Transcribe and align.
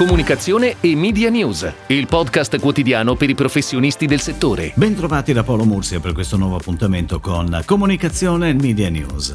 comunicazione 0.00 0.76
e 0.80 0.96
media 0.96 1.28
news, 1.28 1.70
il 1.88 2.06
podcast 2.06 2.58
quotidiano 2.58 3.16
per 3.16 3.28
i 3.28 3.34
professionisti 3.34 4.06
del 4.06 4.22
settore. 4.22 4.72
Bentrovati 4.74 5.34
da 5.34 5.42
Paolo 5.42 5.66
Mursia 5.66 6.00
per 6.00 6.14
questo 6.14 6.38
nuovo 6.38 6.56
appuntamento 6.56 7.20
con 7.20 7.60
Comunicazione 7.66 8.48
e 8.48 8.54
Media 8.54 8.88
News. 8.88 9.34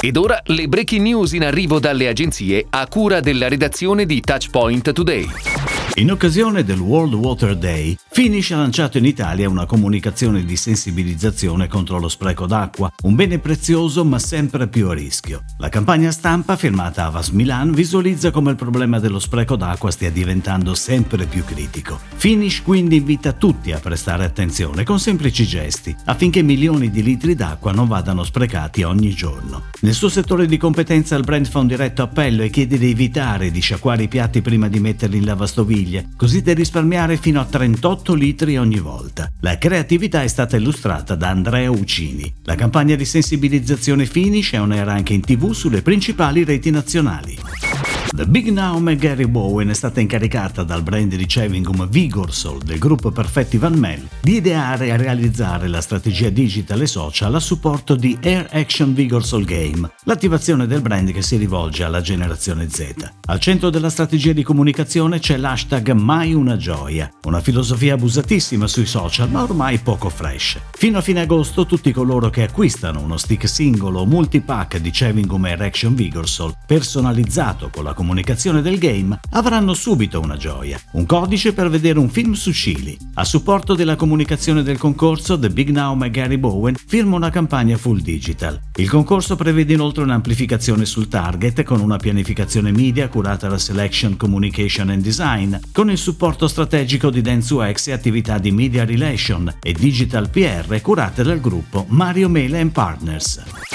Ed 0.00 0.16
ora 0.16 0.40
le 0.44 0.68
breaking 0.68 1.02
news 1.02 1.32
in 1.32 1.44
arrivo 1.44 1.78
dalle 1.78 2.08
agenzie 2.08 2.66
a 2.68 2.86
cura 2.88 3.20
della 3.20 3.48
redazione 3.48 4.04
di 4.04 4.20
Touchpoint 4.20 4.92
Today. 4.92 5.73
In 5.96 6.10
occasione 6.10 6.64
del 6.64 6.80
World 6.80 7.14
Water 7.14 7.56
Day, 7.56 7.96
Finish 8.10 8.50
ha 8.50 8.56
lanciato 8.56 8.98
in 8.98 9.04
Italia 9.04 9.48
una 9.48 9.64
comunicazione 9.64 10.44
di 10.44 10.56
sensibilizzazione 10.56 11.68
contro 11.68 12.00
lo 12.00 12.08
spreco 12.08 12.46
d'acqua, 12.46 12.92
un 13.04 13.14
bene 13.14 13.38
prezioso 13.38 14.04
ma 14.04 14.18
sempre 14.18 14.66
più 14.66 14.88
a 14.88 14.94
rischio. 14.94 15.44
La 15.58 15.68
campagna 15.68 16.10
stampa 16.10 16.56
firmata 16.56 17.04
Avas 17.04 17.28
Milan 17.28 17.70
visualizza 17.70 18.32
come 18.32 18.50
il 18.50 18.56
problema 18.56 18.98
dello 18.98 19.20
spreco 19.20 19.54
d'acqua 19.54 19.92
stia 19.92 20.10
diventando 20.10 20.74
sempre 20.74 21.26
più 21.26 21.44
critico. 21.44 22.00
Finish 22.16 22.62
quindi 22.62 22.96
invita 22.96 23.32
tutti 23.32 23.70
a 23.70 23.78
prestare 23.78 24.24
attenzione 24.24 24.82
con 24.82 24.98
semplici 24.98 25.46
gesti 25.46 25.94
affinché 26.06 26.42
milioni 26.42 26.90
di 26.90 27.04
litri 27.04 27.36
d'acqua 27.36 27.70
non 27.70 27.86
vadano 27.86 28.24
sprecati 28.24 28.82
ogni 28.82 29.14
giorno. 29.14 29.66
Nel 29.82 29.94
suo 29.94 30.08
settore 30.08 30.46
di 30.46 30.56
competenza 30.56 31.14
il 31.14 31.22
brand 31.22 31.46
fa 31.46 31.60
un 31.60 31.68
diretto 31.68 32.02
appello 32.02 32.42
e 32.42 32.50
chiede 32.50 32.78
di 32.78 32.90
evitare 32.90 33.52
di 33.52 33.60
sciacquare 33.60 34.02
i 34.02 34.08
piatti 34.08 34.42
prima 34.42 34.66
di 34.66 34.80
metterli 34.80 35.18
in 35.18 35.24
lavastoviglie 35.24 35.82
bottiglie, 35.84 36.08
così 36.16 36.42
da 36.42 36.54
risparmiare 36.54 37.16
fino 37.16 37.40
a 37.40 37.44
38 37.44 38.14
litri 38.14 38.56
ogni 38.56 38.78
volta. 38.78 39.30
La 39.40 39.58
creatività 39.58 40.22
è 40.22 40.28
stata 40.28 40.56
illustrata 40.56 41.14
da 41.14 41.28
Andrea 41.28 41.70
Uccini. 41.70 42.32
La 42.44 42.54
campagna 42.54 42.96
di 42.96 43.04
sensibilizzazione 43.04 44.06
Finish 44.06 44.52
è 44.52 44.58
un'era 44.58 44.92
anche 44.92 45.12
in 45.12 45.20
tv 45.20 45.52
sulle 45.52 45.82
principali 45.82 46.44
reti 46.44 46.70
nazionali. 46.70 47.73
The 48.10 48.26
Big 48.26 48.48
Now 48.50 48.82
Gary 48.94 49.26
Bowen 49.26 49.70
è 49.70 49.74
stata 49.74 50.00
incaricata 50.00 50.62
dal 50.62 50.82
brand 50.82 51.14
di 51.14 51.26
Chewing 51.26 51.88
Vigorsol 51.88 52.62
del 52.62 52.78
gruppo 52.78 53.10
Perfetti 53.10 53.56
Van 53.56 53.74
Mel 53.74 54.06
di 54.20 54.36
ideare 54.36 54.88
e 54.88 54.96
realizzare 54.96 55.66
la 55.66 55.80
strategia 55.80 56.28
digital 56.28 56.82
e 56.82 56.86
social 56.86 57.34
a 57.34 57.40
supporto 57.40 57.96
di 57.96 58.16
Air 58.22 58.48
Action 58.52 58.94
Vigorsol 58.94 59.44
Game, 59.44 59.90
l'attivazione 60.04 60.66
del 60.66 60.80
brand 60.80 61.10
che 61.10 61.22
si 61.22 61.36
rivolge 61.36 61.82
alla 61.82 62.00
generazione 62.00 62.68
Z. 62.68 62.94
Al 63.26 63.40
centro 63.40 63.70
della 63.70 63.90
strategia 63.90 64.32
di 64.32 64.42
comunicazione 64.42 65.18
c'è 65.18 65.36
l'hashtag 65.36 65.90
Mai 65.92 66.34
una 66.34 66.56
gioia, 66.56 67.10
una 67.24 67.40
filosofia 67.40 67.94
abusatissima 67.94 68.66
sui 68.66 68.86
social 68.86 69.30
ma 69.30 69.42
ormai 69.42 69.78
poco 69.78 70.08
fresh. 70.08 70.58
Fino 70.72 70.98
a 70.98 71.02
fine 71.02 71.22
agosto 71.22 71.66
tutti 71.66 71.90
coloro 71.90 72.30
che 72.30 72.42
acquistano 72.42 73.00
uno 73.00 73.16
stick 73.16 73.48
singolo 73.48 74.00
o 74.00 74.06
multipack 74.06 74.76
di 74.78 74.90
Chewing 74.90 75.44
Air 75.44 75.62
Action 75.62 75.94
Vigorsol 75.94 76.54
personalizzato 76.66 77.70
con 77.70 77.84
la 77.84 77.93
comunicazione 77.94 78.42
comunicazione 78.44 78.62
del 78.62 78.78
game 78.78 79.18
avranno 79.30 79.74
subito 79.74 80.20
una 80.20 80.36
gioia, 80.36 80.78
un 80.92 81.06
codice 81.06 81.52
per 81.52 81.70
vedere 81.70 81.98
un 81.98 82.08
film 82.08 82.32
su 82.32 82.50
Chili. 82.50 82.96
A 83.14 83.24
supporto 83.24 83.74
della 83.74 83.96
comunicazione 83.96 84.62
del 84.62 84.78
concorso, 84.78 85.38
The 85.38 85.50
Big 85.50 85.70
Now 85.70 86.00
e 86.02 86.10
Gary 86.10 86.36
Bowen 86.36 86.74
firma 86.74 87.16
una 87.16 87.30
campagna 87.30 87.76
full 87.76 88.00
digital. 88.00 88.60
Il 88.76 88.88
concorso 88.88 89.36
prevede 89.36 89.72
inoltre 89.72 90.02
un'amplificazione 90.02 90.84
sul 90.84 91.08
target 91.08 91.62
con 91.62 91.80
una 91.80 91.96
pianificazione 91.96 92.72
media 92.72 93.08
curata 93.08 93.48
da 93.48 93.58
Selection 93.58 94.16
Communication 94.16 94.90
and 94.90 95.02
Design, 95.02 95.54
con 95.72 95.90
il 95.90 95.98
supporto 95.98 96.48
strategico 96.48 97.10
di 97.10 97.20
Dentsu-X 97.20 97.88
e 97.88 97.92
attività 97.92 98.38
di 98.38 98.50
Media 98.50 98.84
Relation 98.84 99.52
e 99.60 99.72
Digital 99.72 100.28
PR 100.28 100.80
curate 100.80 101.22
dal 101.22 101.40
gruppo 101.40 101.86
Mario 101.88 102.28
Mele 102.28 102.66
Partners. 102.66 103.73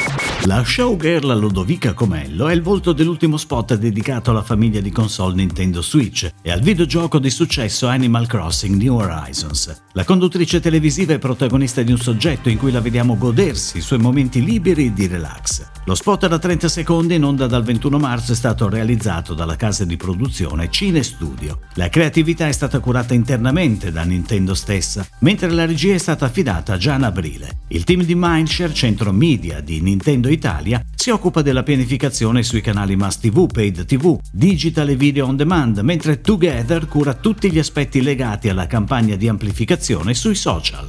La 0.49 0.63
showgirl 0.65 1.37
Ludovica 1.37 1.93
Comello 1.93 2.47
è 2.47 2.53
il 2.53 2.61
volto 2.61 2.91
dell'ultimo 2.91 3.37
spot 3.37 3.75
dedicato 3.75 4.31
alla 4.31 4.41
famiglia 4.41 4.79
di 4.79 4.89
console 4.89 5.35
Nintendo 5.35 5.81
Switch 5.81 6.27
e 6.41 6.51
al 6.51 6.61
videogioco 6.61 7.19
di 7.19 7.29
successo 7.29 7.87
Animal 7.87 8.25
Crossing 8.25 8.81
New 8.81 8.95
Horizons. 8.95 9.81
La 9.93 10.03
conduttrice 10.03 10.59
televisiva 10.59 11.13
è 11.13 11.19
protagonista 11.19 11.81
di 11.83 11.91
un 11.91 11.99
soggetto 11.99 12.49
in 12.49 12.57
cui 12.57 12.71
la 12.71 12.81
vediamo 12.81 13.17
godersi 13.17 13.77
i 13.77 13.81
suoi 13.81 13.99
momenti 13.99 14.43
liberi 14.43 14.91
di 14.93 15.07
relax. 15.07 15.67
Lo 15.85 15.95
spot 15.95 16.27
da 16.27 16.39
30 16.39 16.67
secondi 16.67 17.15
in 17.15 17.23
onda 17.23 17.45
dal 17.47 17.63
21 17.63 17.97
marzo 17.97 18.31
è 18.31 18.35
stato 18.35 18.69
realizzato 18.69 19.33
dalla 19.33 19.55
casa 19.55 19.85
di 19.85 19.97
produzione 19.97 20.69
Cine 20.69 21.03
Studio. 21.03 21.59
La 21.75 21.89
creatività 21.89 22.47
è 22.47 22.51
stata 22.51 22.79
curata 22.79 23.13
internamente 23.13 23.91
da 23.91 24.03
Nintendo 24.03 24.53
stessa, 24.53 25.05
mentre 25.19 25.49
la 25.51 25.65
regia 25.65 25.93
è 25.93 25.97
stata 25.97 26.25
affidata 26.25 26.77
già 26.77 26.95
in 26.95 27.03
aprile. 27.03 27.59
Il 27.67 27.83
team 27.83 28.03
di 28.03 28.15
Mindshare, 28.15 28.73
centro 28.73 29.11
media 29.11 29.61
di 29.61 29.79
Nintendo 29.81 30.08
Italia, 30.09 30.83
si 30.95 31.11
occupa 31.11 31.43
della 31.43 31.61
pianificazione 31.61 32.41
sui 32.41 32.61
canali 32.61 32.95
Must 32.95 33.21
TV, 33.21 33.45
Paid 33.45 33.85
TV, 33.85 34.19
Digital 34.31 34.89
e 34.89 34.95
Video 34.95 35.27
on 35.27 35.35
Demand, 35.35 35.77
mentre 35.79 36.19
Together 36.19 36.87
cura 36.87 37.13
tutti 37.13 37.51
gli 37.51 37.59
aspetti 37.59 38.01
legati 38.01 38.49
alla 38.49 38.65
campagna 38.65 39.15
di 39.15 39.27
amplificazione 39.27 40.15
sui 40.15 40.35
social. 40.35 40.87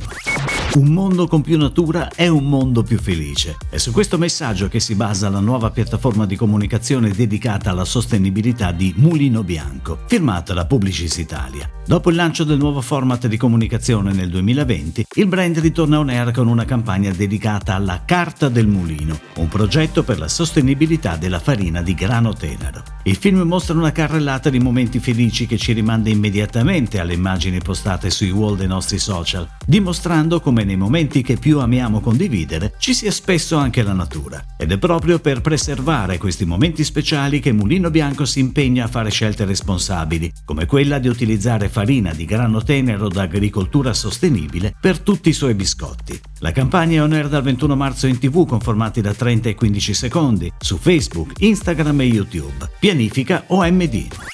Un 0.72 0.86
mondo 0.86 1.26
con 1.26 1.42
più 1.42 1.58
natura 1.58 2.10
è 2.14 2.28
un 2.28 2.44
mondo 2.44 2.84
più 2.84 2.96
felice. 2.96 3.56
È 3.68 3.76
su 3.76 3.90
questo 3.90 4.18
messaggio 4.18 4.68
che 4.68 4.78
si 4.78 4.94
basa 4.94 5.28
la 5.28 5.40
nuova 5.40 5.70
piattaforma 5.70 6.26
di 6.26 6.36
comunicazione 6.36 7.10
dedicata 7.10 7.70
alla 7.70 7.84
sostenibilità 7.84 8.70
di 8.70 8.94
Mulino 8.96 9.42
Bianco, 9.42 9.98
firmata 10.06 10.54
da 10.54 10.66
Publicis 10.66 11.16
Italia. 11.16 11.68
Dopo 11.84 12.10
il 12.10 12.16
lancio 12.16 12.44
del 12.44 12.58
nuovo 12.58 12.80
format 12.80 13.26
di 13.26 13.36
comunicazione 13.36 14.12
nel 14.12 14.30
2020, 14.30 15.06
il 15.16 15.26
brand 15.26 15.58
ritorna 15.58 15.98
on 15.98 16.08
air 16.08 16.30
con 16.30 16.46
una 16.46 16.64
campagna 16.64 17.10
dedicata 17.10 17.74
alla 17.74 18.02
Carta 18.04 18.48
del 18.48 18.68
Mulino, 18.68 19.09
un 19.36 19.48
progetto 19.48 20.02
per 20.02 20.18
la 20.18 20.28
sostenibilità 20.28 21.16
della 21.16 21.38
farina 21.38 21.82
di 21.82 21.94
grano 21.94 22.34
tenero. 22.34 22.82
Il 23.04 23.16
film 23.16 23.40
mostra 23.40 23.76
una 23.76 23.92
carrellata 23.92 24.50
di 24.50 24.58
momenti 24.58 24.98
felici 24.98 25.46
che 25.46 25.56
ci 25.56 25.72
rimanda 25.72 26.10
immediatamente 26.10 27.00
alle 27.00 27.14
immagini 27.14 27.58
postate 27.58 28.10
sui 28.10 28.30
wall 28.30 28.56
dei 28.56 28.66
nostri 28.66 28.98
social, 28.98 29.48
dimostrando 29.66 30.40
come 30.40 30.64
nei 30.64 30.76
momenti 30.76 31.22
che 31.22 31.36
più 31.36 31.60
amiamo 31.60 32.00
condividere 32.00 32.74
ci 32.78 32.94
sia 32.94 33.10
spesso 33.10 33.56
anche 33.56 33.82
la 33.82 33.92
natura. 33.92 34.44
Ed 34.58 34.72
è 34.72 34.78
proprio 34.78 35.18
per 35.18 35.40
preservare 35.40 36.18
questi 36.18 36.44
momenti 36.44 36.84
speciali 36.84 37.40
che 37.40 37.52
Mulino 37.52 37.90
Bianco 37.90 38.24
si 38.24 38.40
impegna 38.40 38.84
a 38.84 38.88
fare 38.88 39.10
scelte 39.10 39.44
responsabili, 39.44 40.30
come 40.44 40.66
quella 40.66 40.98
di 40.98 41.08
utilizzare 41.08 41.68
farina 41.68 42.12
di 42.12 42.24
grano 42.24 42.62
tenero 42.62 43.08
da 43.08 43.22
agricoltura 43.22 43.94
sostenibile 43.94 44.74
per 44.78 44.98
tutti 45.00 45.28
i 45.30 45.34
suoi 45.34 45.54
biscotti. 45.54 46.20
La 46.42 46.52
campagna 46.52 46.96
è 46.96 47.02
on 47.02 47.12
air 47.12 47.28
dal 47.28 47.42
21 47.42 47.76
marzo 47.76 48.06
in 48.06 48.18
tv 48.18 48.46
con 48.46 48.60
formati 48.60 49.02
da 49.02 49.12
30 49.12 49.50
e 49.50 49.54
15 49.54 49.92
secondi 49.92 50.50
su 50.58 50.78
Facebook, 50.78 51.32
Instagram 51.40 52.00
e 52.00 52.04
YouTube. 52.04 52.70
Pianifica 52.78 53.44
OMD. 53.48 54.29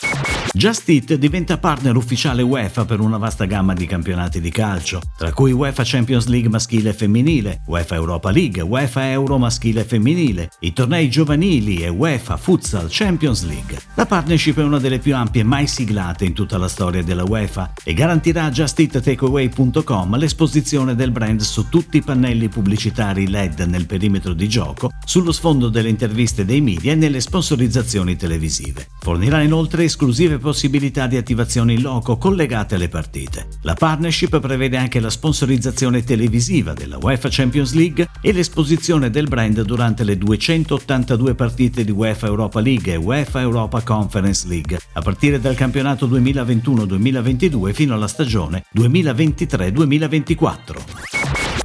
Just 0.57 0.89
Eat 0.89 1.13
diventa 1.17 1.59
partner 1.59 1.95
ufficiale 1.97 2.41
UEFA 2.41 2.87
per 2.87 3.01
una 3.01 3.19
vasta 3.19 3.45
gamma 3.45 3.75
di 3.75 3.85
campionati 3.85 4.41
di 4.41 4.51
calcio, 4.51 5.03
tra 5.19 5.31
cui 5.31 5.53
UEFA 5.53 5.83
Champions 5.85 6.25
League 6.29 6.49
maschile 6.49 6.89
e 6.89 6.93
femminile, 6.95 7.61
UEFA 7.67 7.95
Europa 7.97 8.31
League, 8.31 8.63
UEFA 8.63 9.11
Euro 9.11 9.37
maschile 9.37 9.83
e 9.83 9.85
femminile, 9.85 10.49
i 10.61 10.73
tornei 10.73 11.11
giovanili 11.11 11.83
e 11.83 11.91
UEFA 11.91 12.39
Futsal 12.39 12.87
Champions 12.89 13.45
League. 13.45 13.79
La 13.97 14.07
partnership 14.07 14.59
è 14.59 14.63
una 14.63 14.79
delle 14.79 14.99
più 14.99 15.15
ampie 15.15 15.45
mai 15.45 15.67
siglate 15.67 16.25
in 16.25 16.33
tutta 16.33 16.57
la 16.57 16.69
storia 16.69 17.03
della 17.03 17.25
UEFA 17.25 17.75
e 17.85 17.93
garantirà 17.93 18.45
a 18.45 18.51
JustEatTakeaway.com 18.51 20.17
l'esposizione 20.17 20.95
del 20.95 21.11
brand 21.11 21.43
su 21.43 21.69
tutti 21.69 21.99
i 21.99 22.03
pannelli 22.03 22.49
pubblicitari 22.49 23.29
LED 23.29 23.61
nel 23.69 23.85
perimetro 23.85 24.33
di 24.33 24.49
gioco, 24.49 24.89
sullo 25.05 25.33
sfondo 25.33 25.69
delle 25.69 25.91
interviste 25.91 26.47
dei 26.47 26.63
media 26.63 26.93
e 26.93 26.95
nelle 26.95 27.21
sponsorizzazioni 27.21 28.17
televisive. 28.17 28.87
Fornirà 29.01 29.43
inoltre 29.43 29.85
esclusive 29.85 30.45
possibilità 30.47 31.09
di 31.09 31.17
attivazione 31.17 31.73
in 31.73 31.83
loco 31.83 32.19
collegate 32.19 32.77
alle 32.77 32.89
partite. 32.89 33.49
La 33.63 33.75
partnership 33.75 34.39
prevede 34.39 34.77
anche 34.77 35.01
la 35.01 35.11
sponsorizzazione 35.11 36.05
televisiva 36.05 36.73
della 36.73 36.99
UEFA 37.03 37.27
Champions 37.29 37.73
League 37.73 38.07
e 38.21 38.33
l'esposizione 38.33 39.11
del 39.11 39.27
brand 39.27 39.61
durante 39.63 40.05
le 40.05 40.17
282 40.17 41.35
partite 41.35 41.83
di 41.83 41.91
UEFA 41.91 42.29
Europa 42.29 42.61
League 42.61 42.93
e 42.93 42.97
UEFA 42.97 43.41
Europa 43.41 43.81
Conference 43.81 44.47
League, 44.47 44.79
a 44.93 45.01
partire 45.01 45.41
dal 45.41 45.57
campionato 45.57 46.07
2021-2022 46.07 47.73
fino 47.73 47.95
alla 47.95 48.07
stagione 48.07 48.63
2023-2024. 48.73 51.06